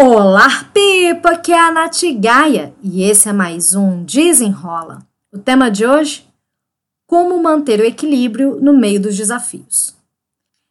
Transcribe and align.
Olá, 0.00 0.62
Pipa, 0.72 1.36
que 1.38 1.50
é 1.50 1.58
a 1.58 1.72
Nath 1.72 2.02
Gaia 2.20 2.72
e 2.80 3.02
esse 3.02 3.28
é 3.28 3.32
mais 3.32 3.74
um 3.74 4.04
Desenrola. 4.04 5.00
O 5.34 5.38
tema 5.38 5.68
de 5.68 5.84
hoje: 5.84 6.24
Como 7.04 7.42
manter 7.42 7.80
o 7.80 7.84
equilíbrio 7.84 8.60
no 8.62 8.72
meio 8.72 9.02
dos 9.02 9.16
desafios. 9.16 9.96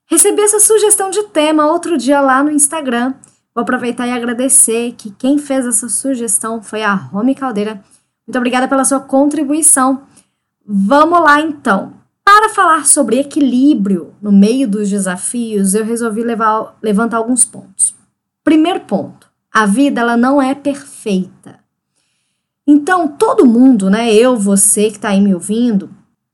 Recebi 0.10 0.42
essa 0.42 0.62
sugestão 0.62 1.10
de 1.10 1.24
tema 1.24 1.70
outro 1.70 1.98
dia 1.98 2.21
lá 2.21 2.42
no 2.42 2.50
Instagram. 2.50 3.16
Vou 3.54 3.63
aproveitar 3.63 4.08
e 4.08 4.12
agradecer 4.12 4.94
que 4.94 5.11
quem 5.11 5.38
fez 5.38 5.66
essa 5.66 5.89
sugestão 5.89 6.64
foi 6.64 6.82
a 6.82 6.94
Romy 6.94 7.36
Caldeira. 7.36 7.84
Muito 8.25 8.38
obrigada 8.38 8.66
pela 8.66 8.86
sua 8.86 9.02
contribuição. 9.02 10.04
Vamos 10.66 11.20
lá 11.20 11.41
então. 11.41 11.96
Para 12.23 12.48
falar 12.48 12.86
sobre 12.86 13.20
equilíbrio 13.20 14.16
no 14.21 14.32
meio 14.32 14.70
dos 14.70 14.89
desafios, 14.89 15.75
eu 15.75 15.84
resolvi 15.84 16.23
levar, 16.23 16.78
levantar 16.82 17.18
alguns 17.18 17.44
pontos. 17.44 17.98
Primeiro 18.48 18.79
ponto, 18.79 19.29
a 19.54 19.66
vida 19.66 20.00
ela 20.00 20.16
não 20.16 20.41
é 20.41 20.55
perfeita. 20.55 21.60
Então, 22.65 23.06
todo 23.06 23.46
mundo, 23.46 23.89
né, 23.89 24.14
eu, 24.14 24.37
você 24.37 24.83
que 24.89 24.96
está 24.96 25.10
aí 25.10 25.20
me 25.20 25.33
ouvindo, 25.33 25.89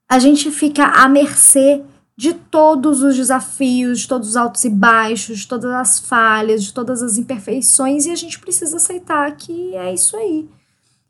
a 0.08 0.20
gente 0.20 0.52
fica 0.52 0.86
à 0.86 1.10
mercê 1.10 1.82
de 2.16 2.36
todos 2.36 3.02
os 3.02 3.16
desafios, 3.16 4.02
de 4.02 4.08
todos 4.08 4.30
os 4.30 4.36
altos 4.36 4.64
e 4.64 4.70
baixos, 4.70 5.40
de 5.40 5.48
todas 5.48 5.72
as 5.72 6.02
falhas, 6.02 6.64
de 6.64 6.72
todas 6.72 7.02
as 7.02 7.18
imperfeições, 7.18 8.06
e 8.06 8.12
a 8.12 8.16
gente 8.16 8.38
precisa 8.38 8.78
aceitar 8.78 9.36
que 9.36 9.76
é 9.76 9.92
isso 9.92 10.16
aí. 10.16 10.48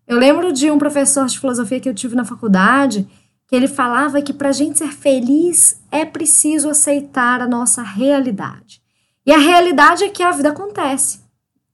Eu 0.08 0.18
lembro 0.18 0.54
de 0.54 0.72
um 0.72 0.78
professor 0.78 1.26
de 1.26 1.38
filosofia 1.38 1.82
que 1.82 1.90
eu 1.90 1.94
tive 1.94 2.16
na 2.16 2.24
faculdade, 2.24 3.06
que 3.50 3.54
ele 3.58 3.68
falava 3.68 4.22
que 4.22 4.32
para 4.32 4.48
a 4.48 4.54
gente 4.54 4.78
ser 4.78 4.94
feliz 4.94 5.82
é 5.92 6.06
preciso 6.06 6.70
aceitar 6.70 7.42
a 7.42 7.48
nossa 7.48 7.82
realidade. 7.82 8.83
E 9.26 9.32
a 9.32 9.38
realidade 9.38 10.04
é 10.04 10.10
que 10.10 10.22
a 10.22 10.32
vida 10.32 10.50
acontece. 10.50 11.22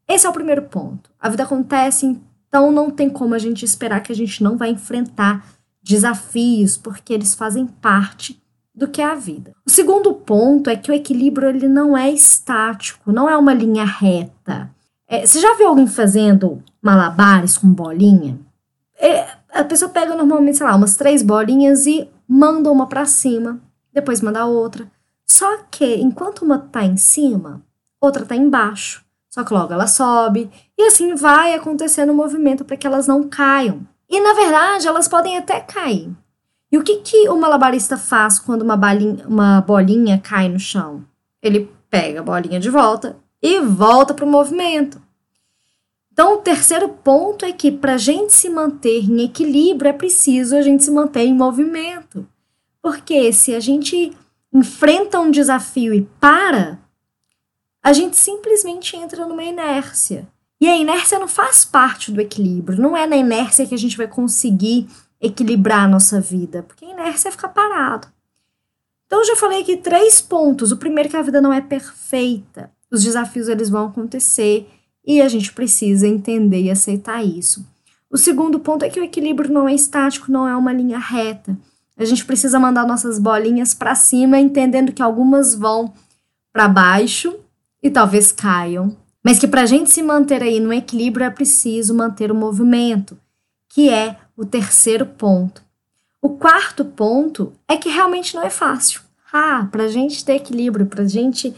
Esse 0.07 0.25
é 0.25 0.29
o 0.29 0.33
primeiro 0.33 0.63
ponto. 0.63 1.09
A 1.19 1.29
vida 1.29 1.43
acontece, 1.43 2.19
então 2.47 2.71
não 2.71 2.89
tem 2.89 3.09
como 3.09 3.33
a 3.33 3.39
gente 3.39 3.63
esperar 3.63 4.01
que 4.01 4.11
a 4.11 4.15
gente 4.15 4.43
não 4.43 4.57
vai 4.57 4.69
enfrentar 4.69 5.45
desafios, 5.81 6.77
porque 6.77 7.13
eles 7.13 7.35
fazem 7.35 7.65
parte 7.65 8.41
do 8.73 8.87
que 8.87 9.01
é 9.01 9.05
a 9.05 9.15
vida. 9.15 9.53
O 9.65 9.69
segundo 9.69 10.13
ponto 10.13 10.69
é 10.69 10.75
que 10.75 10.91
o 10.91 10.93
equilíbrio 10.93 11.49
ele 11.49 11.67
não 11.67 11.97
é 11.97 12.09
estático, 12.09 13.11
não 13.11 13.29
é 13.29 13.35
uma 13.37 13.53
linha 13.53 13.85
reta. 13.85 14.69
É, 15.07 15.25
você 15.25 15.39
já 15.39 15.55
viu 15.55 15.67
alguém 15.67 15.87
fazendo 15.87 16.63
malabares 16.81 17.57
com 17.57 17.67
bolinha? 17.67 18.39
É, 18.99 19.27
a 19.53 19.63
pessoa 19.63 19.89
pega 19.89 20.15
normalmente, 20.15 20.57
sei 20.57 20.65
lá, 20.65 20.75
umas 20.75 20.95
três 20.95 21.23
bolinhas 21.23 21.85
e 21.87 22.07
manda 22.27 22.71
uma 22.71 22.87
para 22.87 23.05
cima, 23.05 23.59
depois 23.93 24.21
manda 24.21 24.45
outra. 24.45 24.89
Só 25.39 25.59
que 25.71 25.95
enquanto 25.95 26.41
uma 26.41 26.59
tá 26.59 26.83
em 26.83 26.97
cima, 26.97 27.63
outra 28.01 28.25
tá 28.25 28.35
embaixo. 28.35 29.05
Só 29.29 29.41
que 29.41 29.53
logo 29.53 29.71
ela 29.71 29.87
sobe 29.87 30.51
e 30.77 30.83
assim 30.83 31.15
vai 31.15 31.53
acontecendo 31.53 32.09
o 32.09 32.13
movimento 32.13 32.65
para 32.65 32.75
que 32.75 32.85
elas 32.85 33.07
não 33.07 33.23
caiam. 33.29 33.87
E 34.09 34.19
na 34.19 34.33
verdade, 34.33 34.85
elas 34.85 35.07
podem 35.07 35.37
até 35.37 35.61
cair. 35.61 36.11
E 36.69 36.77
o 36.77 36.83
que, 36.83 36.97
que 36.97 37.29
o 37.29 37.37
malabarista 37.37 37.95
faz 37.95 38.37
quando 38.37 38.63
uma, 38.63 38.75
balinha, 38.75 39.25
uma 39.25 39.61
bolinha 39.61 40.19
cai 40.19 40.49
no 40.49 40.59
chão? 40.59 41.05
Ele 41.41 41.71
pega 41.89 42.19
a 42.19 42.23
bolinha 42.23 42.59
de 42.59 42.69
volta 42.69 43.15
e 43.41 43.61
volta 43.61 44.13
para 44.13 44.25
o 44.25 44.29
movimento. 44.29 45.01
Então, 46.11 46.33
o 46.33 46.41
terceiro 46.41 46.89
ponto 46.89 47.45
é 47.45 47.53
que 47.53 47.71
para 47.71 47.93
a 47.93 47.97
gente 47.97 48.33
se 48.33 48.49
manter 48.49 49.09
em 49.09 49.21
equilíbrio 49.21 49.87
é 49.87 49.93
preciso 49.93 50.57
a 50.57 50.61
gente 50.61 50.83
se 50.83 50.91
manter 50.91 51.21
em 51.21 51.33
movimento. 51.33 52.27
Porque 52.81 53.31
se 53.31 53.55
a 53.55 53.61
gente 53.61 54.13
enfrenta 54.53 55.19
um 55.19 55.31
desafio 55.31 55.93
e 55.93 56.01
para, 56.19 56.79
a 57.81 57.93
gente 57.93 58.17
simplesmente 58.17 58.95
entra 58.95 59.25
numa 59.25 59.43
inércia. 59.43 60.27
E 60.61 60.67
a 60.67 60.75
inércia 60.75 61.17
não 61.17 61.27
faz 61.27 61.63
parte 61.63 62.11
do 62.11 62.19
equilíbrio, 62.19 62.81
não 62.81 62.95
é 62.95 63.07
na 63.07 63.15
inércia 63.15 63.65
que 63.65 63.75
a 63.75 63.77
gente 63.77 63.95
vai 63.95 64.07
conseguir 64.07 64.87
equilibrar 65.21 65.85
a 65.85 65.87
nossa 65.87 66.19
vida, 66.19 66.63
porque 66.63 66.85
a 66.85 66.89
inércia 66.89 67.29
é 67.29 67.31
ficar 67.31 67.49
parado. 67.49 68.07
Então, 69.05 69.19
eu 69.19 69.25
já 69.25 69.35
falei 69.35 69.61
aqui 69.61 69.75
três 69.75 70.21
pontos. 70.21 70.71
O 70.71 70.77
primeiro 70.77 71.07
é 71.07 71.09
que 71.09 71.17
a 71.17 71.21
vida 71.23 71.41
não 71.41 71.51
é 71.51 71.59
perfeita. 71.59 72.71
Os 72.91 73.03
desafios 73.03 73.47
eles 73.47 73.67
vão 73.67 73.87
acontecer 73.87 74.69
e 75.03 75.19
a 75.19 75.27
gente 75.27 75.51
precisa 75.51 76.07
entender 76.07 76.61
e 76.61 76.69
aceitar 76.69 77.23
isso. 77.25 77.65
O 78.07 78.17
segundo 78.17 78.59
ponto 78.59 78.85
é 78.85 78.89
que 78.89 78.99
o 78.99 79.03
equilíbrio 79.03 79.51
não 79.51 79.67
é 79.67 79.73
estático, 79.73 80.31
não 80.31 80.47
é 80.47 80.55
uma 80.55 80.71
linha 80.71 80.99
reta. 80.99 81.57
A 81.99 82.05
gente 82.05 82.23
precisa 82.23 82.57
mandar 82.57 82.87
nossas 82.87 83.19
bolinhas 83.19 83.73
para 83.73 83.93
cima, 83.93 84.39
entendendo 84.39 84.93
que 84.93 85.01
algumas 85.01 85.53
vão 85.53 85.93
para 86.53 86.67
baixo 86.69 87.35
e 87.83 87.89
talvez 87.89 88.31
caiam. 88.31 88.95
Mas 89.21 89.37
que 89.37 89.47
para 89.47 89.63
a 89.63 89.65
gente 89.65 89.89
se 89.89 90.01
manter 90.01 90.41
aí 90.41 90.61
no 90.61 90.71
equilíbrio 90.71 91.25
é 91.25 91.29
preciso 91.29 91.93
manter 91.93 92.31
o 92.31 92.35
movimento, 92.35 93.17
que 93.67 93.89
é 93.89 94.15
o 94.37 94.45
terceiro 94.45 95.05
ponto. 95.05 95.61
O 96.21 96.29
quarto 96.29 96.85
ponto 96.85 97.51
é 97.67 97.75
que 97.75 97.89
realmente 97.89 98.33
não 98.33 98.43
é 98.43 98.49
fácil. 98.49 99.01
Ah, 99.31 99.67
para 99.69 99.83
a 99.83 99.87
gente 99.89 100.23
ter 100.23 100.35
equilíbrio, 100.35 100.85
para 100.85 101.03
a 101.03 101.07
gente 101.07 101.53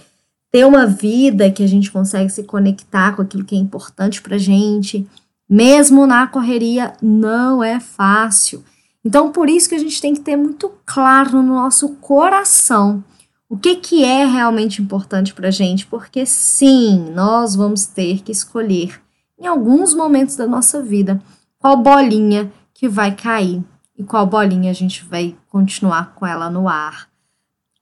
ter 0.51 0.65
uma 0.65 0.87
vida 0.87 1.51
que 1.51 1.63
a 1.63 1.67
gente 1.67 1.91
consegue 1.91 2.31
se 2.31 2.43
conectar 2.43 3.15
com 3.15 3.21
aquilo 3.21 3.45
que 3.45 3.55
é 3.55 3.59
importante 3.59 4.21
para 4.21 4.35
a 4.35 4.39
gente, 4.39 5.07
mesmo 5.47 6.07
na 6.07 6.25
correria, 6.25 6.93
não 6.99 7.63
é 7.63 7.79
fácil. 7.79 8.63
Então, 9.03 9.31
por 9.31 9.49
isso 9.49 9.69
que 9.69 9.75
a 9.75 9.79
gente 9.79 9.99
tem 9.99 10.13
que 10.13 10.21
ter 10.21 10.35
muito 10.35 10.71
claro 10.85 11.41
no 11.41 11.55
nosso 11.55 11.89
coração 11.95 13.03
o 13.51 13.57
que, 13.57 13.75
que 13.75 14.05
é 14.05 14.25
realmente 14.25 14.81
importante 14.81 15.33
para 15.33 15.49
a 15.49 15.51
gente, 15.51 15.85
porque 15.85 16.25
sim, 16.25 17.11
nós 17.13 17.53
vamos 17.53 17.85
ter 17.85 18.21
que 18.21 18.31
escolher 18.31 19.01
em 19.37 19.45
alguns 19.45 19.93
momentos 19.93 20.37
da 20.37 20.47
nossa 20.47 20.81
vida 20.81 21.21
qual 21.59 21.75
bolinha 21.75 22.49
que 22.73 22.87
vai 22.87 23.13
cair 23.13 23.61
e 23.97 24.05
qual 24.05 24.25
bolinha 24.25 24.71
a 24.71 24.73
gente 24.73 25.03
vai 25.03 25.35
continuar 25.49 26.15
com 26.15 26.25
ela 26.25 26.49
no 26.49 26.69
ar. 26.69 27.09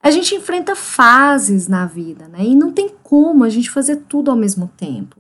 A 0.02 0.10
gente 0.10 0.34
enfrenta 0.34 0.76
fases 0.76 1.68
na 1.68 1.86
vida, 1.86 2.28
né? 2.28 2.44
E 2.46 2.56
não 2.56 2.72
tem 2.72 2.90
como 3.04 3.44
a 3.44 3.50
gente 3.50 3.70
fazer 3.70 3.98
tudo 4.08 4.32
ao 4.32 4.38
mesmo 4.38 4.72
tempo. 4.76 5.18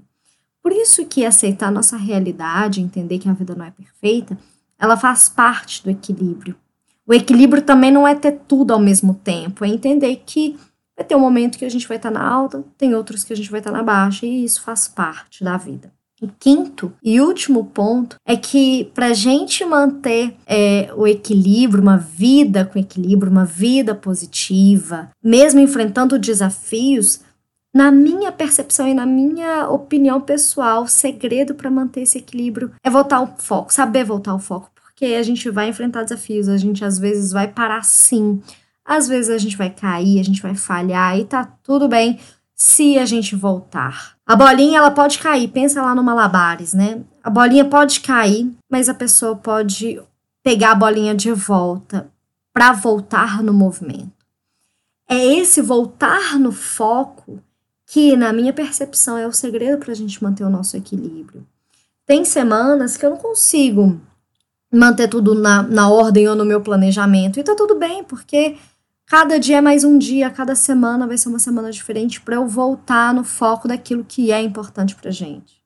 Por 0.64 0.72
isso 0.72 1.06
que 1.06 1.26
aceitar 1.26 1.68
a 1.68 1.72
nossa 1.72 1.96
realidade, 1.96 2.82
entender 2.82 3.20
que 3.20 3.30
a 3.30 3.34
vida 3.34 3.54
não 3.54 3.66
é 3.66 3.72
perfeita, 3.72 4.36
ela 4.80 4.98
faz 4.98 5.30
parte 5.30 5.84
do 5.84 5.90
equilíbrio. 5.90 6.56
O 7.06 7.14
equilíbrio 7.14 7.62
também 7.62 7.92
não 7.92 8.08
é 8.08 8.16
ter 8.16 8.40
tudo 8.48 8.72
ao 8.72 8.80
mesmo 8.80 9.14
tempo, 9.14 9.66
é 9.66 9.68
entender 9.68 10.22
que 10.26 10.56
vai 10.96 11.06
ter 11.06 11.16
um 11.16 11.20
momento 11.20 11.58
que 11.58 11.66
a 11.66 11.70
gente 11.70 11.88
vai 11.88 11.98
estar 11.98 12.12
na 12.12 12.26
alta, 12.26 12.64
tem 12.78 12.94
outros 12.94 13.24
que 13.24 13.34
a 13.34 13.36
gente 13.36 13.50
vai 13.50 13.60
estar 13.60 13.72
na 13.72 13.82
baixa, 13.82 14.26
e 14.26 14.44
isso 14.44 14.62
faz 14.62 14.88
parte 14.88 15.44
da 15.44 15.58
vida. 15.58 15.92
O 16.22 16.28
quinto 16.38 16.92
e 17.02 17.22
último 17.22 17.66
ponto 17.68 18.18
é 18.26 18.36
que 18.36 18.92
para 18.94 19.08
a 19.08 19.14
gente 19.14 19.64
manter 19.64 20.36
é, 20.46 20.92
o 20.96 21.08
equilíbrio, 21.08 21.82
uma 21.82 21.98
vida 21.98 22.66
com 22.66 22.78
equilíbrio, 22.78 23.32
uma 23.32 23.46
vida 23.46 23.96
positiva, 23.96 25.10
mesmo 25.24 25.62
enfrentando 25.62 26.20
desafios, 26.20 27.22
na 27.74 27.92
minha 27.92 28.32
percepção 28.32 28.88
e 28.88 28.94
na 28.94 29.06
minha 29.06 29.70
opinião 29.70 30.20
pessoal, 30.20 30.84
o 30.84 30.88
segredo 30.88 31.54
para 31.54 31.70
manter 31.70 32.02
esse 32.02 32.18
equilíbrio 32.18 32.72
é 32.84 32.90
voltar 32.90 33.22
o 33.22 33.28
foco, 33.38 33.74
saber 33.74 34.04
voltar 34.04 34.34
o 34.34 34.40
foco, 34.40 34.72
porque 34.74 35.06
a 35.06 35.24
gente 35.24 35.50
vai 35.50 35.70
enfrentar 35.70 36.04
desafios, 36.04 36.50
a 36.50 36.58
gente 36.58 36.84
às 36.84 36.98
vezes 36.98 37.32
vai 37.32 37.48
parar 37.48 37.84
sim, 37.84 38.42
às 38.84 39.08
vezes 39.08 39.30
a 39.30 39.38
gente 39.38 39.56
vai 39.56 39.70
cair, 39.70 40.20
a 40.20 40.24
gente 40.24 40.42
vai 40.42 40.56
falhar 40.56 41.18
e 41.18 41.26
tá 41.26 41.46
tudo 41.64 41.88
bem 41.88 42.20
se 42.56 42.98
a 42.98 43.06
gente 43.06 43.36
voltar. 43.36 44.18
A 44.26 44.36
bolinha 44.36 44.80
ela 44.80 44.92
pode 44.92 45.20
cair, 45.20 45.48
pensa 45.48 45.82
lá 45.82 45.96
no 45.96 46.04
malabares, 46.04 46.74
né? 46.74 47.02
A 47.24 47.30
bolinha 47.30 47.66
pode 47.66 48.02
cair, 48.02 48.52
mas 48.70 48.90
a 48.90 48.94
pessoa 48.94 49.36
pode 49.36 50.02
pegar 50.44 50.72
a 50.72 50.76
bolinha 50.76 51.14
de 51.14 51.32
volta 51.32 52.12
para 52.52 52.74
voltar 52.74 53.42
no 53.44 53.54
movimento. 53.54 54.12
É 55.08 55.24
esse 55.24 55.62
voltar 55.62 56.38
no 56.38 56.52
foco 56.52 57.40
que, 57.92 58.16
na 58.16 58.32
minha 58.32 58.54
percepção, 58.54 59.18
é 59.18 59.26
o 59.26 59.34
segredo 59.34 59.80
para 59.80 59.92
a 59.92 59.96
gente 59.96 60.24
manter 60.24 60.44
o 60.44 60.50
nosso 60.50 60.78
equilíbrio. 60.78 61.44
Tem 62.06 62.24
semanas 62.24 62.96
que 62.96 63.04
eu 63.04 63.10
não 63.10 63.18
consigo 63.18 64.00
manter 64.72 65.08
tudo 65.08 65.34
na, 65.34 65.64
na 65.64 65.90
ordem 65.90 66.28
ou 66.28 66.36
no 66.36 66.46
meu 66.46 66.62
planejamento, 66.62 67.40
e 67.40 67.44
tá 67.44 67.56
tudo 67.56 67.74
bem, 67.74 68.04
porque 68.04 68.58
cada 69.08 69.40
dia 69.40 69.58
é 69.58 69.62
mais 69.62 69.84
um 69.84 69.98
dia, 69.98 70.30
cada 70.30 70.54
semana 70.54 71.08
vai 71.08 71.18
ser 71.18 71.30
uma 71.30 71.40
semana 71.40 71.72
diferente 71.72 72.22
para 72.22 72.36
eu 72.36 72.48
voltar 72.48 73.12
no 73.12 73.24
foco 73.24 73.68
daquilo 73.68 74.06
que 74.08 74.32
é 74.32 74.40
importante 74.40 74.94
pra 74.94 75.10
gente. 75.10 75.60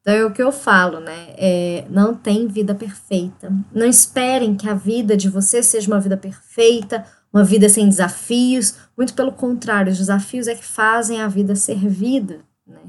Então 0.00 0.14
é 0.14 0.24
o 0.24 0.32
que 0.32 0.42
eu 0.42 0.50
falo, 0.50 0.98
né? 0.98 1.28
É, 1.38 1.86
não 1.88 2.12
tem 2.12 2.48
vida 2.48 2.74
perfeita. 2.74 3.52
Não 3.72 3.86
esperem 3.86 4.56
que 4.56 4.68
a 4.68 4.74
vida 4.74 5.16
de 5.16 5.30
você 5.30 5.62
seja 5.62 5.86
uma 5.86 6.00
vida 6.00 6.16
perfeita 6.16 7.06
uma 7.34 7.42
vida 7.42 7.68
sem 7.68 7.88
desafios. 7.88 8.76
Muito 8.96 9.12
pelo 9.12 9.32
contrário, 9.32 9.90
os 9.90 9.98
desafios 9.98 10.46
é 10.46 10.54
que 10.54 10.64
fazem 10.64 11.20
a 11.20 11.26
vida 11.26 11.56
ser 11.56 11.78
vida. 11.88 12.44
Né? 12.64 12.80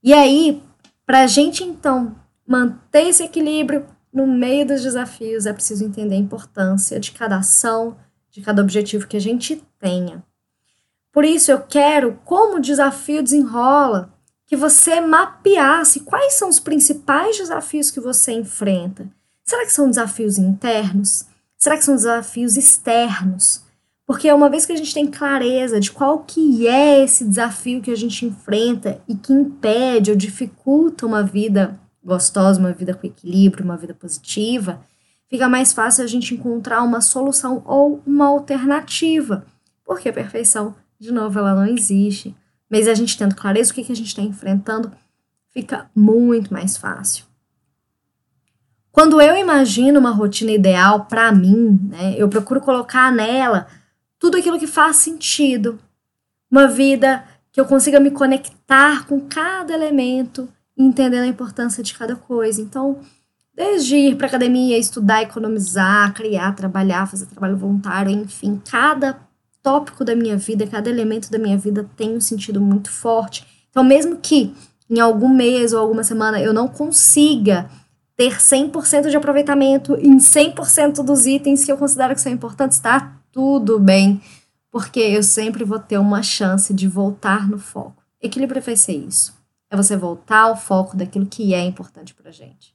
E 0.00 0.14
aí, 0.14 0.62
para 1.04 1.22
a 1.22 1.26
gente 1.26 1.64
então 1.64 2.14
manter 2.46 3.08
esse 3.08 3.24
equilíbrio 3.24 3.84
no 4.12 4.26
meio 4.26 4.66
dos 4.66 4.82
desafios, 4.82 5.46
é 5.46 5.52
preciso 5.52 5.84
entender 5.84 6.14
a 6.14 6.18
importância 6.18 7.00
de 7.00 7.10
cada 7.10 7.38
ação, 7.38 7.96
de 8.30 8.40
cada 8.40 8.62
objetivo 8.62 9.08
que 9.08 9.16
a 9.16 9.20
gente 9.20 9.60
tenha. 9.80 10.22
Por 11.12 11.24
isso, 11.24 11.50
eu 11.50 11.60
quero, 11.60 12.20
como 12.24 12.56
o 12.56 12.60
desafio 12.60 13.22
desenrola, 13.22 14.14
que 14.46 14.56
você 14.56 15.00
mapeasse 15.00 16.00
quais 16.00 16.34
são 16.34 16.48
os 16.48 16.60
principais 16.60 17.36
desafios 17.36 17.90
que 17.90 18.00
você 18.00 18.32
enfrenta. 18.32 19.08
Será 19.44 19.64
que 19.64 19.72
são 19.72 19.88
desafios 19.88 20.38
internos? 20.38 21.26
Será 21.60 21.76
que 21.76 21.84
são 21.84 21.94
desafios 21.94 22.56
externos? 22.56 23.62
Porque 24.06 24.32
uma 24.32 24.48
vez 24.48 24.64
que 24.64 24.72
a 24.72 24.76
gente 24.76 24.94
tem 24.94 25.06
clareza 25.06 25.78
de 25.78 25.92
qual 25.92 26.20
que 26.20 26.66
é 26.66 27.04
esse 27.04 27.22
desafio 27.22 27.82
que 27.82 27.90
a 27.90 27.96
gente 27.96 28.24
enfrenta 28.24 29.00
e 29.06 29.14
que 29.14 29.30
impede 29.30 30.10
ou 30.10 30.16
dificulta 30.16 31.04
uma 31.06 31.22
vida 31.22 31.78
gostosa, 32.02 32.58
uma 32.58 32.72
vida 32.72 32.94
com 32.94 33.06
equilíbrio, 33.06 33.64
uma 33.64 33.76
vida 33.76 33.92
positiva, 33.94 34.80
fica 35.28 35.50
mais 35.50 35.74
fácil 35.74 36.02
a 36.02 36.06
gente 36.06 36.34
encontrar 36.34 36.82
uma 36.82 37.02
solução 37.02 37.62
ou 37.66 38.02
uma 38.06 38.26
alternativa. 38.26 39.44
Porque 39.84 40.08
a 40.08 40.12
perfeição, 40.14 40.74
de 40.98 41.12
novo, 41.12 41.38
ela 41.38 41.54
não 41.54 41.66
existe. 41.66 42.34
Mas 42.70 42.88
a 42.88 42.94
gente 42.94 43.18
tendo 43.18 43.36
clareza 43.36 43.70
o 43.70 43.74
que, 43.74 43.84
que 43.84 43.92
a 43.92 43.96
gente 43.96 44.08
está 44.08 44.22
enfrentando, 44.22 44.90
fica 45.50 45.90
muito 45.94 46.52
mais 46.52 46.78
fácil. 46.78 47.29
Quando 48.92 49.20
eu 49.20 49.36
imagino 49.36 50.00
uma 50.00 50.10
rotina 50.10 50.50
ideal 50.50 51.06
para 51.06 51.30
mim, 51.32 51.78
né, 51.90 52.14
eu 52.16 52.28
procuro 52.28 52.60
colocar 52.60 53.12
nela 53.12 53.66
tudo 54.18 54.36
aquilo 54.36 54.58
que 54.58 54.66
faz 54.66 54.96
sentido. 54.96 55.78
Uma 56.50 56.66
vida 56.66 57.24
que 57.52 57.60
eu 57.60 57.64
consiga 57.64 58.00
me 58.00 58.10
conectar 58.10 59.06
com 59.06 59.20
cada 59.20 59.72
elemento, 59.72 60.48
entendendo 60.76 61.22
a 61.22 61.28
importância 61.28 61.82
de 61.82 61.94
cada 61.94 62.16
coisa. 62.16 62.60
Então, 62.60 63.00
Desde 63.60 63.94
ir 63.94 64.16
para 64.16 64.26
academia, 64.26 64.78
estudar, 64.78 65.22
economizar, 65.22 66.14
criar, 66.14 66.54
trabalhar, 66.54 67.06
fazer 67.06 67.26
trabalho 67.26 67.58
voluntário, 67.58 68.10
enfim, 68.10 68.58
cada 68.70 69.20
tópico 69.62 70.02
da 70.02 70.16
minha 70.16 70.34
vida, 70.34 70.66
cada 70.66 70.88
elemento 70.88 71.30
da 71.30 71.38
minha 71.38 71.58
vida 71.58 71.86
tem 71.94 72.16
um 72.16 72.20
sentido 72.22 72.58
muito 72.58 72.90
forte. 72.90 73.46
Então, 73.68 73.84
mesmo 73.84 74.16
que 74.16 74.54
em 74.88 74.98
algum 74.98 75.28
mês 75.28 75.74
ou 75.74 75.80
alguma 75.80 76.02
semana 76.02 76.40
eu 76.40 76.54
não 76.54 76.68
consiga 76.68 77.68
ter 78.20 78.36
100% 78.36 79.08
de 79.08 79.16
aproveitamento 79.16 79.96
em 79.96 80.18
100% 80.18 81.02
dos 81.02 81.24
itens 81.24 81.64
que 81.64 81.72
eu 81.72 81.78
considero 81.78 82.14
que 82.14 82.20
são 82.20 82.30
importantes, 82.30 82.78
tá 82.78 83.16
tudo 83.32 83.80
bem, 83.80 84.20
porque 84.70 85.00
eu 85.00 85.22
sempre 85.22 85.64
vou 85.64 85.78
ter 85.78 85.96
uma 85.96 86.22
chance 86.22 86.74
de 86.74 86.86
voltar 86.86 87.48
no 87.48 87.58
foco. 87.58 88.02
Equilíbrio 88.20 88.60
vai 88.60 88.76
ser 88.76 88.92
isso. 88.92 89.34
É 89.70 89.76
você 89.76 89.96
voltar 89.96 90.40
ao 90.40 90.54
foco 90.54 90.98
daquilo 90.98 91.24
que 91.24 91.54
é 91.54 91.64
importante 91.64 92.12
pra 92.12 92.30
gente. 92.30 92.74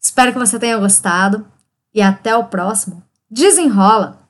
Espero 0.00 0.32
que 0.32 0.38
você 0.38 0.60
tenha 0.60 0.78
gostado 0.78 1.44
e 1.92 2.00
até 2.00 2.36
o 2.36 2.44
próximo. 2.44 3.02
Desenrola! 3.28 4.21